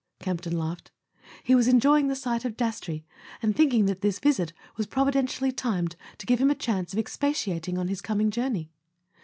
Camp 0.19 0.41
ton 0.41 0.57
laughed. 0.57 0.89
He 1.43 1.53
was 1.53 1.67
enjoying 1.67 2.07
the 2.07 2.15
sight 2.15 2.43
of 2.43 2.57
Dastrey 2.57 3.05
and 3.39 3.55
thinking 3.55 3.85
that 3.85 4.01
this 4.01 4.17
visit 4.17 4.51
was 4.75 4.87
providentially 4.87 5.51
timed 5.51 5.95
to 6.17 6.25
give 6.25 6.39
him 6.39 6.49
a 6.49 6.55
chance 6.55 6.91
of 6.91 6.97
expatiating 6.97 7.77
on 7.77 7.87
his 7.87 8.01
coming 8.01 8.31
jour¬ 8.31 8.51
ney. 8.51 8.71